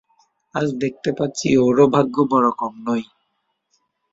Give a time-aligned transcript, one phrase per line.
[0.55, 3.05] আজ দেখতে পাচ্ছি ওরও ভাগ্য বড়ো কম নয়।